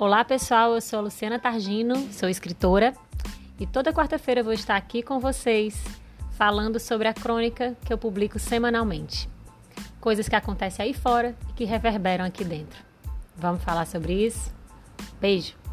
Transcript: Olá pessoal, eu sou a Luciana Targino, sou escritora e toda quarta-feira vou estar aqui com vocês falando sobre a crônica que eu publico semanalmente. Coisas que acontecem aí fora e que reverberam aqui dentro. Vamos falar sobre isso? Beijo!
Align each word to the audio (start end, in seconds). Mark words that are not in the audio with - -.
Olá 0.00 0.24
pessoal, 0.24 0.76
eu 0.76 0.80
sou 0.80 1.00
a 1.00 1.02
Luciana 1.02 1.40
Targino, 1.40 1.96
sou 2.12 2.28
escritora 2.28 2.94
e 3.58 3.66
toda 3.66 3.92
quarta-feira 3.92 4.44
vou 4.44 4.52
estar 4.52 4.76
aqui 4.76 5.02
com 5.02 5.18
vocês 5.18 5.82
falando 6.30 6.78
sobre 6.78 7.08
a 7.08 7.12
crônica 7.12 7.76
que 7.84 7.92
eu 7.92 7.98
publico 7.98 8.38
semanalmente. 8.38 9.28
Coisas 10.00 10.28
que 10.28 10.36
acontecem 10.36 10.86
aí 10.86 10.94
fora 10.94 11.34
e 11.50 11.52
que 11.54 11.64
reverberam 11.64 12.24
aqui 12.24 12.44
dentro. 12.44 12.80
Vamos 13.34 13.60
falar 13.64 13.86
sobre 13.86 14.24
isso? 14.24 14.54
Beijo! 15.20 15.67